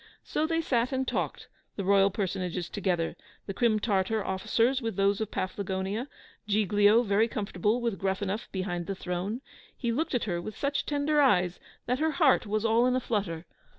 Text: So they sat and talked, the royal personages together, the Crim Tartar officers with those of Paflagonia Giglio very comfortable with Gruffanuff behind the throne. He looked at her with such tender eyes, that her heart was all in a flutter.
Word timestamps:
So 0.23 0.47
they 0.47 0.61
sat 0.61 0.91
and 0.91 1.07
talked, 1.07 1.47
the 1.75 1.83
royal 1.83 2.09
personages 2.09 2.69
together, 2.71 3.15
the 3.45 3.53
Crim 3.53 3.79
Tartar 3.79 4.25
officers 4.25 4.81
with 4.81 4.95
those 4.95 5.21
of 5.21 5.29
Paflagonia 5.29 6.07
Giglio 6.47 7.03
very 7.03 7.27
comfortable 7.27 7.79
with 7.81 7.99
Gruffanuff 7.99 8.51
behind 8.51 8.87
the 8.87 8.95
throne. 8.95 9.41
He 9.77 9.91
looked 9.91 10.15
at 10.15 10.23
her 10.23 10.41
with 10.41 10.57
such 10.57 10.87
tender 10.87 11.21
eyes, 11.21 11.59
that 11.85 11.99
her 11.99 12.13
heart 12.13 12.47
was 12.47 12.65
all 12.65 12.87
in 12.87 12.95
a 12.95 12.99
flutter. 12.99 13.45